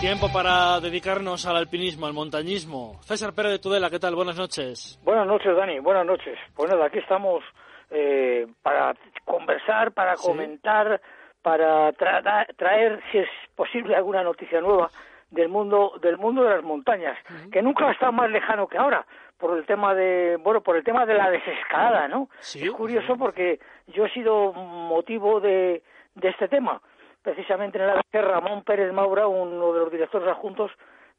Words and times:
Tiempo 0.00 0.28
para 0.32 0.78
dedicarnos 0.78 1.44
al 1.46 1.56
alpinismo, 1.56 2.06
al 2.06 2.12
montañismo. 2.12 3.00
César 3.00 3.34
Pérez 3.34 3.50
de 3.50 3.58
Tudela, 3.58 3.90
¿qué 3.90 3.98
tal? 3.98 4.14
Buenas 4.14 4.36
noches. 4.36 4.96
Buenas 5.02 5.26
noches, 5.26 5.56
Dani. 5.56 5.80
Buenas 5.80 6.06
noches. 6.06 6.38
Pues 6.54 6.70
nada, 6.70 6.86
aquí 6.86 6.98
estamos 6.98 7.42
eh, 7.90 8.46
para 8.62 8.94
conversar, 9.24 9.90
para 9.90 10.14
comentar, 10.14 11.00
para 11.42 11.92
traer, 11.94 13.02
si 13.10 13.18
es 13.18 13.28
posible, 13.56 13.96
alguna 13.96 14.22
noticia 14.22 14.60
nueva 14.60 14.88
del 15.32 15.48
mundo 15.48 15.94
del 16.00 16.16
mundo 16.16 16.44
de 16.44 16.50
las 16.50 16.62
montañas, 16.62 17.18
que 17.50 17.60
nunca 17.60 17.88
ha 17.88 17.92
estado 17.92 18.12
más 18.12 18.30
lejano 18.30 18.68
que 18.68 18.78
ahora 18.78 19.04
por 19.36 19.58
el 19.58 19.66
tema 19.66 19.94
de 19.94 20.36
bueno 20.36 20.62
por 20.62 20.76
el 20.76 20.84
tema 20.84 21.06
de 21.06 21.14
la 21.14 21.28
desescalada, 21.28 22.06
¿no? 22.06 22.30
es 22.40 22.70
curioso 22.70 23.16
porque 23.18 23.58
yo 23.88 24.06
he 24.06 24.10
sido 24.10 24.52
motivo 24.52 25.40
de, 25.40 25.82
de 26.14 26.28
este 26.28 26.46
tema 26.48 26.80
precisamente 27.28 27.78
en 27.78 27.86
la 27.86 28.02
que 28.10 28.22
Ramón 28.22 28.62
Pérez 28.62 28.90
Maura, 28.90 29.26
uno 29.26 29.72
de 29.74 29.80
los 29.80 29.92
directores 29.92 30.28
adjuntos, 30.28 30.70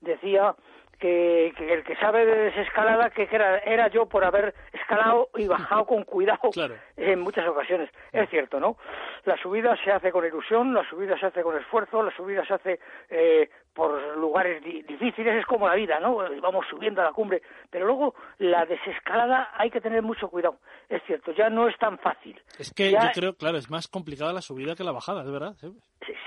decía 0.02 0.55
que, 0.99 1.48
el 1.48 1.84
que 1.84 1.95
sabe 1.98 2.26
de 2.26 2.35
desescalada 2.35 3.09
que 3.09 3.27
era, 3.32 3.59
era 3.59 3.88
yo 3.90 4.08
por 4.08 4.23
haber 4.23 4.54
escalado 4.73 5.30
y 5.35 5.48
bajado 5.48 5.85
con 5.85 6.04
cuidado 6.04 6.49
en 6.98 7.20
muchas 7.22 7.48
ocasiones. 7.48 7.90
Es 8.12 8.30
cierto, 8.30 8.59
¿no? 8.59 8.77
La 9.26 9.38
subida 9.41 9.77
se 9.84 9.91
hace 9.91 10.12
con 10.12 10.26
ilusión, 10.26 10.73
la 10.73 10.88
subida 10.90 11.18
se 11.20 11.27
hace 11.27 11.41
con 11.41 11.55
esfuerzo, 11.58 12.04
la 12.04 12.16
subida 12.16 12.46
se 12.46 12.54
hace 12.54 12.80
eh, 13.10 13.49
por 13.73 14.18
lugares 14.18 14.63
difíciles, 14.63 15.35
es 15.35 15.46
como 15.46 15.68
la 15.68 15.76
vida, 15.76 15.99
¿no? 15.99 16.18
Vamos 16.41 16.66
subiendo 16.70 17.02
a 17.02 17.05
la 17.05 17.13
cumbre, 17.13 17.41
pero 17.70 17.85
luego 17.85 18.16
la 18.40 18.66
desescalada 18.66 19.52
hay 19.54 19.70
que 19.70 19.80
tener 19.80 20.02
mucho 20.02 20.27
cuidado. 20.27 20.57
Es 20.90 21.02
cierto, 21.04 21.32
ya 21.32 21.49
no 21.49 21.68
es 21.68 21.77
tan 21.77 21.98
fácil. 21.99 22.41
Es 22.57 22.74
que 22.74 22.91
yo 22.91 22.98
creo, 23.13 23.34
claro, 23.35 23.57
es 23.57 23.70
más 23.70 23.87
complicada 23.87 24.34
la 24.34 24.41
subida 24.41 24.76
que 24.76 24.84
la 24.84 24.91
bajada, 24.91 25.21
es 25.21 25.32
verdad. 25.32 25.55
Sí, 25.62 25.71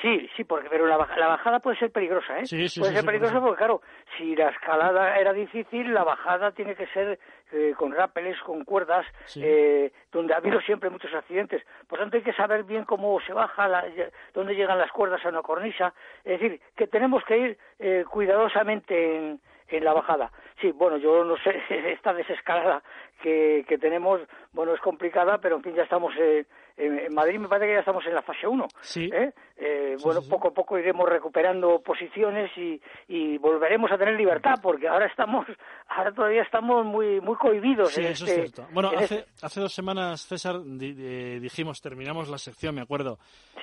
sí, 0.00 0.44
porque 0.44 0.68
pero 0.68 0.86
la, 0.86 0.96
bajada 0.96 1.60
puede 1.60 1.78
ser 1.78 1.90
peligrosa, 1.90 2.38
¿eh? 2.38 2.46
Sí, 2.46 2.68
sí, 2.68 2.80
puede 2.80 2.94
ser 2.94 3.04
peligrosa 3.04 3.40
porque, 3.40 3.58
claro, 3.58 3.82
si 4.16 4.34
la 4.36 4.48
escalada 4.48 5.18
era 5.18 5.32
difícil, 5.32 5.92
la 5.92 6.04
bajada 6.04 6.52
tiene 6.52 6.74
que 6.74 6.86
ser 6.88 7.18
eh, 7.52 7.74
con 7.76 7.92
rápeles, 7.92 8.40
con 8.40 8.64
cuerdas, 8.64 9.06
eh, 9.36 9.92
donde 10.10 10.34
ha 10.34 10.38
habido 10.38 10.60
siempre 10.62 10.90
muchos 10.90 11.12
accidentes. 11.14 11.62
Por 11.86 11.98
tanto, 11.98 12.16
hay 12.16 12.22
que 12.22 12.32
saber 12.32 12.64
bien 12.64 12.84
cómo 12.84 13.20
se 13.20 13.32
baja, 13.32 13.84
dónde 14.32 14.54
llegan 14.54 14.78
las 14.78 14.90
cuerdas 14.90 15.24
a 15.24 15.28
una 15.28 15.42
cornisa. 15.42 15.92
Es 16.24 16.40
decir, 16.40 16.60
que 16.76 16.86
tenemos 16.86 17.22
que 17.24 17.38
ir 17.38 17.58
eh, 17.78 18.04
cuidadosamente 18.10 19.16
en, 19.16 19.40
en 19.76 19.84
la 19.84 19.92
bajada. 19.92 20.30
Sí, 20.60 20.70
bueno, 20.72 20.96
yo 20.96 21.24
no 21.24 21.36
sé, 21.38 21.60
esta 21.92 22.12
desescalada 22.12 22.82
que, 23.22 23.64
que 23.68 23.78
tenemos, 23.78 24.20
bueno, 24.52 24.74
es 24.74 24.80
complicada, 24.80 25.38
pero 25.38 25.56
en 25.56 25.62
fin, 25.62 25.74
ya 25.74 25.84
estamos 25.84 26.12
eh, 26.18 26.44
en, 26.76 27.14
Madrid, 27.14 27.38
me 27.38 27.48
parece 27.48 27.66
que 27.68 27.74
ya 27.74 27.80
estamos 27.80 28.04
en 28.06 28.14
la 28.14 28.22
fase 28.22 28.46
1. 28.46 28.66
Sí. 28.80 29.10
¿eh? 29.12 29.32
Eh, 29.56 29.96
bueno, 30.02 30.20
poco 30.28 30.48
a 30.48 30.50
poco 30.50 30.78
iremos 30.78 31.08
recuperando 31.08 31.80
posiciones 31.80 32.50
y, 32.56 32.80
y, 33.08 33.38
volveremos 33.38 33.90
a 33.92 33.98
tener 33.98 34.16
libertad, 34.16 34.54
porque 34.62 34.88
ahora 34.88 35.06
estamos, 35.06 35.46
ahora 35.88 36.12
todavía 36.12 36.42
estamos 36.42 36.84
muy 36.84 37.20
muy 37.20 37.36
cohibidos. 37.36 37.92
Sí, 37.92 38.00
eso 38.00 38.24
es 38.24 38.30
este 38.30 38.34
cierto. 38.34 38.66
Bueno, 38.72 38.90
hace, 38.96 39.18
este 39.20 39.46
hace 39.46 39.60
dos 39.60 39.72
semanas, 39.72 40.26
César, 40.26 40.60
dijimos, 40.64 41.80
terminamos 41.80 42.28
la 42.28 42.38
sección, 42.38 42.74
me 42.74 42.82
acuerdo. 42.82 43.18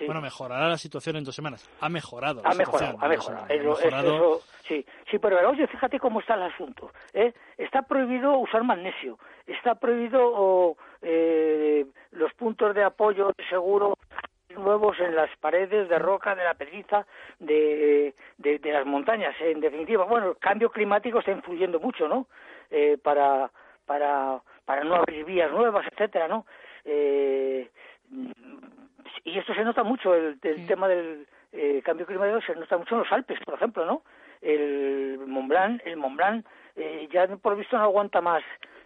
Bueno, 0.05 0.21
mejorará 0.21 0.69
la 0.69 0.77
situación 0.77 1.17
en 1.17 1.23
dos 1.23 1.35
semanas. 1.35 1.67
Ha 1.81 1.89
mejorado. 1.89 2.41
ha 2.45 2.53
mejorado, 2.53 2.97
ha 3.01 3.07
mejorado. 3.07 4.39
sí, 4.63 4.85
sí, 5.09 5.19
pero 5.19 5.49
oye, 5.49 5.67
fíjate 5.67 5.99
cómo 5.99 6.19
está 6.19 6.35
el 6.35 6.43
asunto. 6.43 6.91
¿eh? 7.13 7.33
Está 7.57 7.81
prohibido 7.83 8.37
usar 8.37 8.63
magnesio, 8.63 9.17
está 9.47 9.75
prohibido 9.75 10.75
eh, 11.01 11.85
los 12.11 12.33
puntos 12.33 12.75
de 12.75 12.83
apoyo 12.83 13.31
seguro 13.49 13.95
nuevos 14.55 14.99
en 14.99 15.15
las 15.15 15.29
paredes 15.37 15.89
de 15.89 15.99
roca, 15.99 16.35
de 16.35 16.43
la 16.43 16.53
pedriza, 16.53 17.05
de, 17.39 18.13
de, 18.37 18.59
las 18.71 18.85
montañas. 18.85 19.35
En 19.39 19.59
definitiva, 19.59 20.05
bueno, 20.05 20.31
el 20.31 20.37
cambio 20.37 20.69
climático 20.69 21.19
está 21.19 21.31
influyendo 21.31 21.79
mucho, 21.79 22.07
¿no? 22.07 22.27
Eh, 22.69 22.97
para, 23.01 23.49
para, 23.85 24.41
para 24.65 24.83
no 24.83 24.95
abrir 24.95 25.25
vías 25.25 25.51
nuevas, 25.51 25.85
etcétera, 25.91 26.27
¿no? 26.27 26.45
Eh, 26.85 27.69
y 29.23 29.37
esto 29.37 29.53
se 29.53 29.63
nota 29.63 29.83
mucho, 29.83 30.13
el, 30.15 30.39
tema 30.39 30.87
del 30.87 31.27
eh, 31.51 31.81
cambio 31.83 32.05
climático 32.05 32.41
se 32.41 32.55
nota 32.55 32.77
mucho 32.77 32.95
en 32.95 33.01
los 33.01 33.11
Alpes, 33.11 33.39
por 33.45 33.55
ejemplo, 33.55 33.85
¿no? 33.85 34.03
El 34.41 35.19
Mont 35.27 35.49
Blanc, 35.49 35.81
el 35.85 35.97
Mont 35.97 36.15
Blanc 36.15 36.45
eh, 36.75 37.07
ya 37.11 37.27
por 37.27 37.55
visto 37.57 37.77
no 37.77 37.83
aguanta 37.83 38.21
más. 38.21 38.43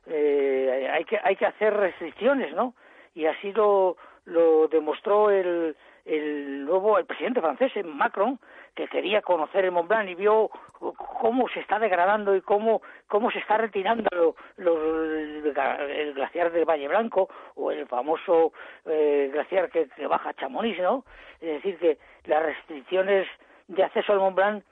Eh, 0.07 0.89
hay 0.91 1.05
que 1.05 1.19
hay 1.23 1.35
que 1.35 1.45
hacer 1.45 1.73
restricciones, 1.73 2.53
¿no? 2.53 2.73
Y 3.15 3.25
así 3.25 3.53
lo, 3.53 3.95
lo 4.25 4.67
demostró 4.67 5.29
el, 5.29 5.75
el 6.05 6.65
nuevo 6.65 6.97
el 6.97 7.05
presidente 7.05 7.39
francés 7.39 7.71
Macron 7.85 8.39
que 8.75 8.87
quería 8.87 9.21
conocer 9.21 9.65
el 9.65 9.71
Mont 9.71 9.87
Blanc 9.87 10.09
y 10.09 10.15
vio 10.15 10.49
cómo 11.21 11.47
se 11.49 11.59
está 11.59 11.79
degradando 11.79 12.35
y 12.35 12.41
cómo 12.41 12.81
cómo 13.07 13.31
se 13.31 13.39
está 13.39 13.57
retirando 13.57 14.35
el 14.57 16.13
glaciar 16.13 16.51
del 16.51 16.65
Valle 16.65 16.87
Blanco 16.87 17.29
o 17.55 17.71
el 17.71 17.87
famoso 17.87 18.51
eh, 18.85 19.29
glaciar 19.31 19.69
que, 19.69 19.87
que 19.95 20.07
baja 20.07 20.33
Chamonix 20.33 20.79
no 20.79 21.05
es 21.39 21.63
decir 21.63 21.77
que 21.77 21.97
las 22.25 22.43
restricciones 22.43 23.27
de 23.67 23.83
acceso 23.83 24.11
al 24.11 24.19
Mont 24.19 24.63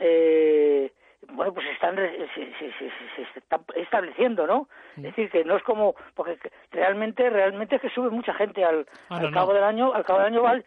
eh, 0.00 0.90
bueno, 1.32 1.52
pues 1.52 1.66
están, 1.68 1.96
se, 1.96 2.26
se, 2.34 2.70
se, 2.72 3.38
están 3.38 3.60
estableciendo, 3.76 4.46
¿no? 4.46 4.68
Es 4.96 5.02
decir, 5.02 5.30
que 5.30 5.44
no 5.44 5.56
es 5.56 5.62
como, 5.62 5.94
porque 6.14 6.38
realmente, 6.70 7.28
realmente 7.28 7.76
es 7.76 7.82
que 7.82 7.90
sube 7.90 8.10
mucha 8.10 8.34
gente 8.34 8.64
al, 8.64 8.86
al 9.10 9.30
cabo 9.30 9.52
del 9.52 9.62
año, 9.62 9.92
al 9.92 10.04
cabo 10.04 10.20
del 10.20 10.28
año 10.28 10.42
va, 10.42 10.58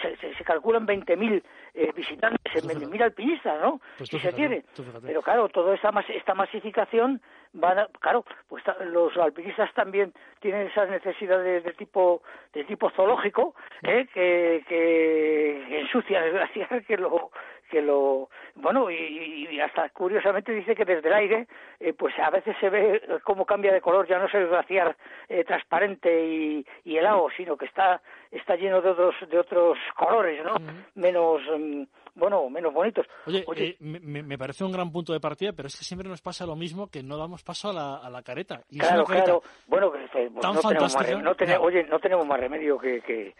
se, 0.00 0.34
se, 0.34 0.44
calculan 0.44 0.86
20.000 0.86 1.42
eh, 1.74 1.92
visitantes, 1.94 2.64
20.000 2.64 3.02
alpinistas, 3.02 3.60
¿no? 3.60 3.80
Pues 3.98 4.08
si 4.08 4.18
se 4.18 4.32
quiere. 4.32 4.64
Pero 5.02 5.22
claro, 5.22 5.48
toda 5.48 5.74
esta, 5.74 5.90
esta 6.08 6.34
masificación 6.34 7.20
va 7.62 7.86
claro, 8.00 8.24
pues 8.48 8.64
los 8.86 9.16
alpinistas 9.18 9.72
también 9.74 10.12
tienen 10.40 10.68
esas 10.68 10.88
necesidades 10.88 11.64
de 11.64 11.72
tipo 11.74 12.22
de 12.54 12.64
tipo 12.64 12.90
zoológico, 12.90 13.54
¿eh? 13.82 14.06
que, 14.12 14.64
que 14.66 15.80
ensucian 15.80 16.24
el 16.24 16.32
glaciar, 16.32 16.84
que 16.86 16.96
lo 16.96 17.30
que 17.72 17.80
lo 17.80 18.28
bueno 18.54 18.90
y, 18.90 19.58
hasta 19.60 19.88
curiosamente 19.88 20.52
dice 20.52 20.74
que 20.74 20.84
desde 20.84 21.08
el 21.08 21.14
aire 21.14 21.48
eh, 21.80 21.94
pues 21.94 22.14
a 22.18 22.28
veces 22.28 22.54
se 22.60 22.68
ve 22.68 23.00
cómo 23.24 23.46
cambia 23.46 23.72
de 23.72 23.80
color 23.80 24.06
ya 24.06 24.18
no 24.18 24.26
es 24.26 24.34
el 24.34 24.48
glaciar 24.48 24.94
eh, 25.26 25.42
transparente 25.44 26.26
y, 26.26 26.66
y, 26.84 26.98
helado 26.98 27.28
sino 27.34 27.56
que 27.56 27.64
está 27.64 28.02
está 28.30 28.56
lleno 28.56 28.82
de 28.82 28.90
otros 28.90 29.14
de 29.26 29.38
otros 29.38 29.78
colores 29.96 30.44
no 30.44 30.54
menos 30.96 31.40
mm, 31.58 31.84
bueno 32.14 32.50
menos 32.50 32.74
bonitos. 32.74 33.06
Oye, 33.24 33.46
eh, 33.56 33.76
me, 33.80 34.36
parece 34.36 34.64
un 34.64 34.72
gran 34.72 34.92
punto 34.92 35.14
de 35.14 35.20
partida 35.20 35.52
pero 35.54 35.68
es 35.68 35.78
que 35.78 35.84
siempre 35.84 36.06
nos 36.06 36.20
pasa 36.20 36.44
lo 36.44 36.54
mismo 36.54 36.90
que 36.90 37.02
no 37.02 37.16
damos 37.16 37.42
paso 37.42 37.70
a 37.70 37.72
la, 37.72 37.96
a 37.96 38.10
la 38.10 38.22
careta 38.22 38.60
y 38.68 38.80
claro 38.80 39.04
claro. 39.04 39.42
Bueno 39.66 39.90
pues, 39.90 40.10
pues 40.12 40.30
no 40.30 40.60
tenemos 40.60 40.94
más 40.94 41.10
no 41.22 41.62
oye 41.62 41.84
no 41.84 41.98
tenemos 41.98 42.26
más 42.26 42.38
remedio 42.38 42.78
que 42.78 43.00
que, 43.00 43.34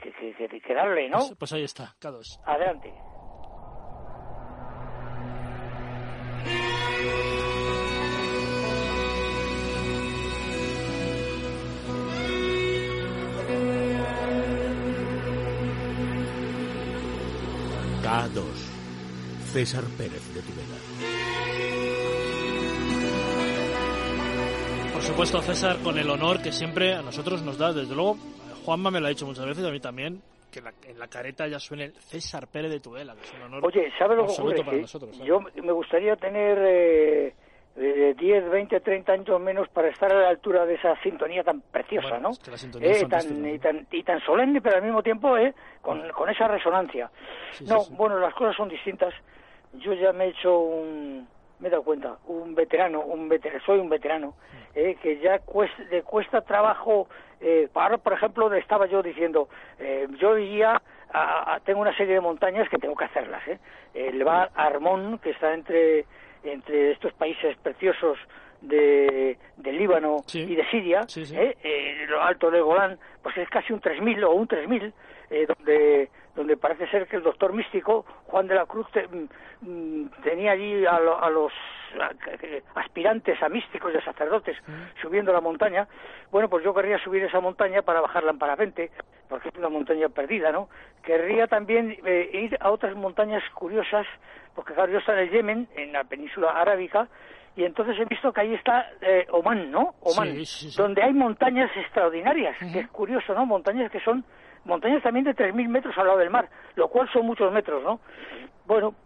que, 0.00 0.60
que, 0.60 0.74
darle 0.74 1.10
no 1.10 1.18
pues, 1.18 1.34
pues 1.38 1.52
ahí 1.52 1.64
está 1.64 1.94
K2 2.00 2.40
adelante 2.46 2.90
K2. 18.08 18.40
César 19.52 19.84
Pérez 19.98 20.34
de 20.34 20.40
Tudela. 20.40 20.78
Por 24.94 25.02
supuesto, 25.02 25.42
César, 25.42 25.76
con 25.84 25.98
el 25.98 26.08
honor 26.08 26.40
que 26.40 26.50
siempre 26.50 26.94
a 26.94 27.02
nosotros 27.02 27.42
nos 27.42 27.58
da. 27.58 27.74
Desde 27.74 27.94
luego, 27.94 28.16
Juanma 28.64 28.90
me 28.90 29.00
lo 29.00 29.08
ha 29.08 29.10
dicho 29.10 29.26
muchas 29.26 29.44
veces, 29.44 29.62
a 29.62 29.70
mí 29.70 29.78
también, 29.78 30.22
que 30.50 30.60
en 30.88 30.98
la 30.98 31.08
careta 31.08 31.46
ya 31.48 31.58
suene 31.58 31.90
César 31.90 32.46
Pérez 32.46 32.70
de 32.70 32.80
Tudela, 32.80 33.14
que 33.14 33.26
es 33.26 33.34
un 33.34 33.42
honor 33.42 33.66
Oye, 33.66 33.92
¿sabes 33.98 34.16
lo 34.16 34.24
que 34.24 34.32
ocurre? 34.32 34.64
Para 34.64 34.78
nosotros, 34.78 35.18
yo 35.22 35.40
me 35.40 35.72
gustaría 35.72 36.16
tener 36.16 36.58
eh, 36.62 37.34
10, 37.78 38.50
20, 38.50 38.80
30 38.80 39.12
años 39.12 39.40
menos 39.40 39.68
para 39.68 39.88
estar 39.88 40.12
a 40.12 40.20
la 40.20 40.28
altura 40.28 40.66
de 40.66 40.74
esa 40.74 41.00
sintonía 41.02 41.44
tan 41.44 41.60
preciosa, 41.60 42.18
¿no? 42.18 42.30
eh, 42.80 43.06
tan, 43.08 43.46
y, 43.46 43.58
tan, 43.58 43.86
y 43.90 44.02
tan 44.02 44.20
solemne, 44.20 44.60
pero 44.60 44.76
al 44.76 44.82
mismo 44.82 45.02
tiempo 45.02 45.36
eh, 45.36 45.54
con, 45.80 46.08
con 46.10 46.28
esa 46.28 46.48
resonancia. 46.48 47.10
no, 47.66 47.84
bueno, 47.90 48.18
las 48.18 48.34
cosas 48.34 48.56
son 48.56 48.68
distintas. 48.68 49.14
Yo 49.74 49.92
ya 49.92 50.12
me 50.12 50.24
he 50.24 50.28
hecho 50.30 50.58
un, 50.58 51.28
me 51.60 51.68
he 51.68 51.70
dado 51.70 51.82
cuenta, 51.82 52.16
un 52.26 52.54
veterano, 52.54 53.00
un 53.00 53.28
veterano, 53.28 53.60
soy 53.64 53.78
un 53.78 53.88
veterano, 53.88 54.34
eh, 54.74 54.96
que 55.02 55.18
ya 55.18 55.38
cuesta, 55.40 55.82
le 55.90 56.02
cuesta 56.02 56.40
trabajo, 56.40 57.08
eh, 57.40 57.68
ahora 57.74 57.98
por 57.98 58.12
ejemplo 58.12 58.52
estaba 58.54 58.86
yo 58.86 59.02
diciendo, 59.02 59.48
eh, 59.78 60.06
yo 60.20 60.38
iría, 60.38 60.80
a, 61.12 61.58
tengo 61.64 61.80
una 61.80 61.96
serie 61.96 62.14
de 62.14 62.20
montañas 62.20 62.68
que 62.68 62.78
tengo 62.78 62.94
que 62.94 63.04
hacerlas, 63.04 63.46
eh, 63.48 63.58
el 63.94 64.22
Val 64.24 64.50
Armón, 64.54 65.18
que 65.18 65.30
está 65.30 65.54
entre 65.54 66.06
entre 66.42 66.92
estos 66.92 67.12
países 67.14 67.56
preciosos 67.58 68.18
de, 68.60 69.36
Líbano 69.64 70.24
y 70.32 70.54
de 70.54 70.70
Siria, 70.70 71.06
¿eh? 71.16 71.56
Eh, 71.62 72.06
lo 72.08 72.22
alto 72.22 72.50
de 72.50 72.60
Golán, 72.60 72.98
pues 73.22 73.36
es 73.36 73.48
casi 73.48 73.72
un 73.72 73.80
3.000 73.80 74.24
o 74.24 74.32
un 74.32 74.48
3.000, 74.48 74.92
eh, 75.30 75.46
donde, 75.46 76.10
donde 76.34 76.56
parece 76.56 76.88
ser 76.88 77.06
que 77.06 77.16
el 77.16 77.22
doctor 77.22 77.52
místico 77.52 78.04
Juan 78.26 78.48
de 78.48 78.54
la 78.54 78.66
Cruz 78.66 78.86
mm, 78.94 79.68
mm, 79.68 80.10
tenía 80.22 80.52
allí 80.52 80.84
a, 80.86 80.98
los 81.30 81.52
aspirantes 82.74 83.42
a 83.42 83.48
místicos 83.48 83.92
y 83.94 83.98
a 83.98 84.04
sacerdotes 84.04 84.56
subiendo 85.00 85.32
la 85.32 85.40
montaña. 85.40 85.86
Bueno, 86.30 86.48
pues 86.48 86.64
yo 86.64 86.74
querría 86.74 86.98
subir 86.98 87.24
esa 87.24 87.40
montaña 87.40 87.82
para 87.82 88.00
bajarla 88.00 88.32
en 88.32 88.38
parapente, 88.38 88.90
porque 89.28 89.48
es 89.48 89.56
una 89.56 89.68
montaña 89.68 90.08
perdida, 90.08 90.50
¿no? 90.52 90.68
Querría 91.02 91.46
también 91.46 91.96
eh, 92.04 92.30
ir 92.32 92.56
a 92.60 92.70
otras 92.70 92.94
montañas 92.94 93.42
curiosas, 93.54 94.06
porque 94.58 94.74
claro, 94.74 94.90
yo 94.90 94.98
estoy 94.98 95.14
en 95.14 95.20
el 95.20 95.30
Yemen, 95.30 95.68
en 95.76 95.92
la 95.92 96.02
península 96.02 96.50
arábica, 96.50 97.06
y 97.54 97.62
entonces 97.62 97.96
he 97.96 98.04
visto 98.06 98.32
que 98.32 98.40
ahí 98.40 98.54
está 98.54 98.90
eh, 99.00 99.24
Oman, 99.30 99.70
¿no? 99.70 99.94
Oman, 100.00 100.36
donde 100.76 101.00
hay 101.00 101.12
montañas 101.12 101.70
extraordinarias, 101.76 102.56
que 102.72 102.80
es 102.80 102.88
curioso, 102.88 103.34
¿no? 103.34 103.46
Montañas 103.46 103.88
que 103.88 104.00
son 104.00 104.24
montañas 104.64 105.00
también 105.00 105.24
de 105.26 105.36
3.000 105.36 105.68
metros 105.68 105.96
al 105.96 106.08
lado 106.08 106.18
del 106.18 106.30
mar, 106.30 106.48
lo 106.74 106.88
cual 106.88 107.08
son 107.12 107.24
muchos 107.24 107.52
metros, 107.52 107.84
¿no? 107.84 108.00
Bueno, 108.66 108.96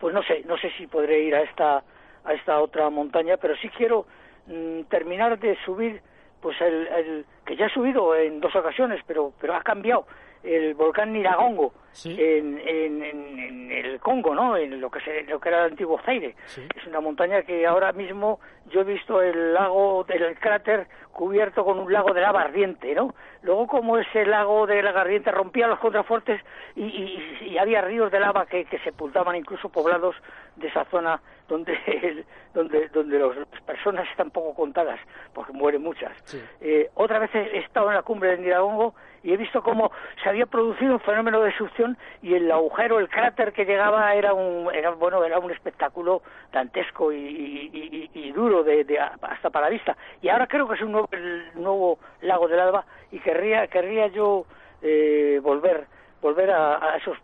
pues 0.00 0.12
no 0.12 0.20
sé, 0.24 0.42
no 0.46 0.58
sé 0.58 0.72
si 0.76 0.88
podré 0.88 1.20
ir 1.20 1.36
a 1.36 1.42
esta, 1.42 1.84
a 2.24 2.32
esta 2.32 2.60
otra 2.60 2.90
montaña, 2.90 3.36
pero 3.36 3.54
sí 3.58 3.68
quiero 3.68 4.08
mm, 4.48 4.80
terminar 4.88 5.38
de 5.38 5.56
subir, 5.64 6.02
pues 6.42 6.60
el, 6.60 6.88
el, 6.88 7.26
que 7.44 7.54
ya 7.54 7.66
he 7.66 7.70
subido 7.70 8.16
en 8.16 8.40
dos 8.40 8.56
ocasiones, 8.56 9.00
pero, 9.06 9.32
pero 9.40 9.54
ha 9.54 9.62
cambiado, 9.62 10.08
el 10.46 10.74
volcán 10.74 11.12
Niragongo 11.12 11.72
en, 12.04 12.60
en, 12.66 13.72
el 13.72 13.98
Congo, 14.00 14.34
¿no? 14.34 14.56
En 14.56 14.80
lo 14.80 14.90
que 14.90 15.00
se, 15.00 15.22
lo 15.24 15.40
que 15.40 15.48
era 15.48 15.64
el 15.64 15.72
antiguo 15.72 16.00
Zaire. 16.04 16.34
Es 16.76 16.86
una 16.86 17.00
montaña 17.00 17.42
que 17.42 17.66
ahora 17.66 17.92
mismo 17.92 18.38
yo 18.66 18.82
he 18.82 18.84
visto 18.84 19.22
el 19.22 19.54
lago 19.54 20.04
del 20.04 20.38
cráter 20.38 20.86
cubierto 21.12 21.64
con 21.64 21.78
un 21.78 21.90
lago 21.90 22.12
de 22.12 22.20
lava 22.20 22.42
ardiente, 22.42 22.94
¿no? 22.94 23.14
Luego 23.42 23.66
como 23.66 23.96
ese 23.96 24.26
lago 24.26 24.66
de 24.66 24.82
lava 24.82 25.00
ardiente 25.00 25.30
rompía 25.30 25.66
los 25.66 25.78
contrafuertes 25.78 26.40
y, 26.74 27.18
y, 27.40 27.56
había 27.58 27.80
ríos 27.80 28.12
de 28.12 28.20
lava 28.20 28.44
que, 28.46 28.66
que 28.66 28.78
sepultaban 28.80 29.34
incluso 29.34 29.70
poblados 29.70 30.14
de 30.56 30.68
esa 30.68 30.84
zona 30.86 31.20
donde 31.48 32.24
donde 32.54 32.88
donde 32.88 33.18
las 33.18 33.62
personas 33.62 34.06
están 34.10 34.30
poco 34.30 34.54
contadas 34.54 35.00
porque 35.32 35.52
mueren 35.52 35.82
muchas. 35.82 36.12
Eh, 36.60 36.90
otra 36.94 37.18
vez 37.18 37.34
he 37.34 37.58
estado 37.58 37.88
en 37.88 37.94
la 37.94 38.02
cumbre 38.02 38.30
del 38.30 38.42
Niragongo 38.42 38.94
y 39.26 39.32
he 39.32 39.36
visto 39.36 39.60
cómo 39.60 39.90
se 40.22 40.28
había 40.28 40.46
producido 40.46 40.92
un 40.92 41.00
fenómeno 41.00 41.42
de 41.42 41.52
succión 41.56 41.98
y 42.22 42.34
el 42.34 42.48
agujero, 42.52 43.00
el 43.00 43.08
cráter 43.08 43.52
que 43.52 43.64
llegaba 43.64 44.14
era 44.14 44.32
un, 44.32 44.72
era, 44.72 44.90
bueno, 44.90 45.24
era 45.24 45.40
un 45.40 45.50
espectáculo 45.50 46.22
dantesco 46.52 47.12
y, 47.12 48.32
duro 48.32 48.62
de, 48.62 48.86
hasta 49.22 49.50
para 49.50 49.66
la 49.66 49.70
vista. 49.70 49.96
Y 50.22 50.28
ahora 50.28 50.46
creo 50.46 50.68
que 50.68 50.76
es 50.76 50.80
un 50.82 50.92
nuevo, 50.92 51.98
lago 52.20 52.46
del 52.46 52.60
Alba 52.60 52.84
y 53.10 53.18
querría, 53.18 53.66
querría 53.66 54.06
yo 54.06 54.46
eh, 54.80 55.40
volver, 55.42 55.88
volver 56.22 56.52
a, 56.52 56.96
esos 56.96 57.18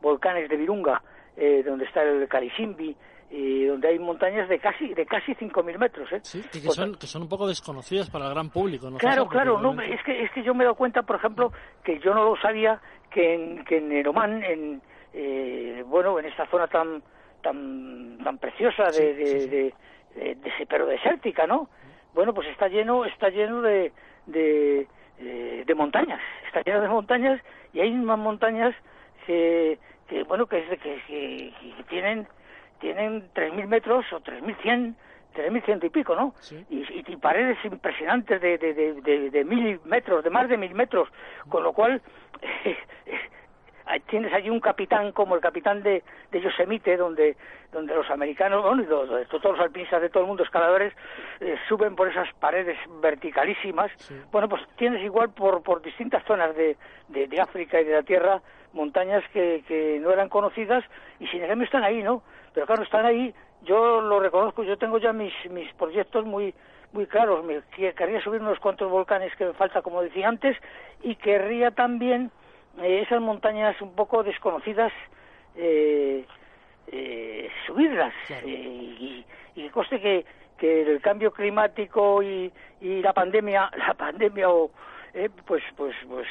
volcanes 0.00 0.48
de 0.48 0.56
Virunga, 0.56 1.02
eh, 1.36 1.62
donde 1.62 1.84
está 1.84 2.04
el 2.04 2.26
Carisimbi, 2.26 2.96
y 3.30 3.66
donde 3.66 3.88
hay 3.88 3.98
montañas 3.98 4.48
de 4.48 4.58
casi 4.58 4.94
de 4.94 5.04
casi 5.04 5.34
5.000 5.34 5.78
metros 5.78 6.10
¿eh? 6.12 6.20
sí, 6.22 6.42
que, 6.50 6.60
son, 6.70 6.94
que 6.94 7.06
son 7.06 7.22
un 7.22 7.28
poco 7.28 7.46
desconocidas 7.46 8.08
para 8.08 8.26
el 8.26 8.30
gran 8.32 8.48
público 8.48 8.88
¿no? 8.88 8.96
claro 8.96 9.28
claro 9.28 9.60
no 9.60 9.80
es 9.82 10.02
que 10.02 10.22
es 10.22 10.30
que 10.32 10.42
yo 10.42 10.54
me 10.54 10.64
he 10.64 10.66
dado 10.66 10.76
cuenta 10.76 11.02
por 11.02 11.16
ejemplo 11.16 11.52
que 11.84 11.98
yo 12.00 12.14
no 12.14 12.24
lo 12.24 12.36
sabía 12.36 12.80
que 13.10 13.34
en 13.34 13.64
que 13.64 13.78
en 13.78 13.92
Eromán 13.92 14.42
en 14.42 14.80
eh, 15.12 15.84
bueno 15.86 16.18
en 16.18 16.24
esta 16.26 16.46
zona 16.46 16.68
tan 16.68 17.02
tan 17.42 18.18
tan 18.24 18.38
preciosa 18.38 18.84
de, 18.84 19.14
de, 19.14 19.74
de, 20.14 20.66
pero 20.66 20.86
desértica 20.86 21.46
no 21.46 21.68
bueno 22.14 22.32
pues 22.32 22.48
está 22.48 22.68
lleno 22.68 23.04
está 23.04 23.28
lleno 23.28 23.60
de, 23.60 23.92
de 24.26 24.86
de 25.18 25.74
montañas 25.74 26.20
está 26.46 26.62
lleno 26.62 26.80
de 26.80 26.88
montañas 26.88 27.40
y 27.74 27.80
hay 27.80 27.92
unas 27.92 28.18
montañas 28.18 28.74
que, 29.26 29.78
que 30.08 30.22
bueno 30.22 30.46
que, 30.46 30.62
que, 30.78 31.02
que 31.06 31.52
tienen 31.88 32.26
tienen 32.80 33.28
3.000 33.34 33.66
metros 33.66 34.04
o 34.12 34.20
3.100, 34.20 34.94
3.100 35.34 35.84
y 35.84 35.88
pico, 35.90 36.14
¿no? 36.14 36.34
Y, 36.70 36.84
y, 37.06 37.16
paredes 37.16 37.58
impresionantes 37.64 38.40
de, 38.40 38.58
de, 38.58 38.74
de, 38.74 39.30
de, 39.30 39.44
mil 39.44 39.80
metros, 39.84 40.24
de 40.24 40.30
más 40.30 40.48
de 40.48 40.56
mil 40.56 40.74
metros, 40.74 41.08
con 41.48 41.62
lo 41.62 41.72
cual 41.72 42.00
tienes 44.06 44.32
allí 44.32 44.50
un 44.50 44.60
capitán 44.60 45.12
como 45.12 45.34
el 45.34 45.40
capitán 45.40 45.82
de, 45.82 46.02
de 46.30 46.40
Yosemite, 46.40 46.96
donde, 46.96 47.36
donde 47.72 47.94
los 47.94 48.08
americanos, 48.10 48.62
bueno, 48.62 48.84
todos 48.84 49.56
los 49.56 49.60
alpinistas 49.60 50.02
de 50.02 50.10
todo 50.10 50.22
el 50.22 50.28
mundo, 50.28 50.42
escaladores, 50.42 50.92
eh, 51.40 51.56
suben 51.68 51.96
por 51.96 52.08
esas 52.08 52.32
paredes 52.34 52.76
verticalísimas. 53.00 53.90
Bueno, 54.30 54.48
pues 54.48 54.62
tienes 54.76 55.02
igual 55.02 55.30
por, 55.30 55.62
por 55.62 55.82
distintas 55.82 56.24
zonas 56.24 56.54
de, 56.56 56.76
de, 57.08 57.40
África 57.40 57.80
y 57.80 57.84
de 57.84 57.94
la 57.94 58.02
Tierra 58.02 58.42
montañas 58.72 59.24
que, 59.32 59.64
que 59.66 59.98
no 60.00 60.10
eran 60.10 60.28
conocidas 60.28 60.84
y 61.18 61.26
sin 61.28 61.42
embargo 61.42 61.62
están 61.62 61.84
ahí, 61.84 62.02
¿no? 62.02 62.22
Pero 62.52 62.66
claro, 62.66 62.82
están 62.82 63.06
ahí, 63.06 63.34
yo 63.62 64.00
lo 64.00 64.20
reconozco, 64.20 64.62
yo 64.62 64.76
tengo 64.76 64.98
ya 64.98 65.12
mis, 65.12 65.32
mis 65.50 65.72
proyectos 65.74 66.24
muy 66.26 66.54
muy 66.92 67.06
claros, 67.06 67.44
me 67.44 67.60
querría 67.76 68.22
subir 68.22 68.40
unos 68.40 68.58
cuantos 68.60 68.90
volcanes 68.90 69.34
que 69.36 69.44
me 69.44 69.52
falta, 69.52 69.82
como 69.82 70.02
decía 70.02 70.26
antes, 70.26 70.56
y 71.02 71.16
querría 71.16 71.70
también 71.70 72.30
esas 72.82 73.20
montañas 73.20 73.80
un 73.80 73.94
poco 73.94 74.22
desconocidas 74.22 74.92
eh, 75.56 76.24
eh, 76.86 77.50
subirlas. 77.66 78.14
Y, 78.44 79.24
y 79.54 79.68
coste 79.70 80.00
que, 80.00 80.24
que 80.56 80.82
el 80.82 81.00
cambio 81.00 81.32
climático 81.32 82.22
y, 82.22 82.52
y 82.80 83.02
la 83.02 83.12
pandemia 83.12 83.70
la 83.76 83.94
pandemia 83.94 84.48
o 84.50 84.70
pues 85.46 85.62
pues 85.76 85.94
pues 86.06 86.26